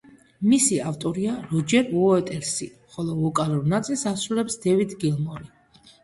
[0.51, 5.47] მისი ავტორია როჯერ უოტერსი, ხოლო ვოკალურ ნაწილს ასრულებს დევიდ გილმორი.